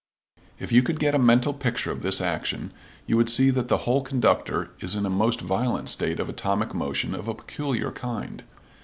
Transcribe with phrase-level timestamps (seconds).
[0.57, 2.73] If you could get a mental picture of this action
[3.05, 6.73] you would see that the whole conductor is in a most violent state of atomic
[6.73, 8.43] motion of a peculiar kind.